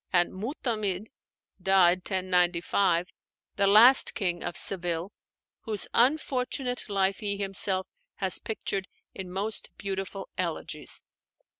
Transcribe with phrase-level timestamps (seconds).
[0.11, 1.09] and Mu'tamid
[1.61, 3.05] (died 1095),
[3.55, 5.11] the last King of Seville,
[5.59, 7.85] whose unfortunate life he himself
[8.15, 11.03] has pictured in most beautiful elegies.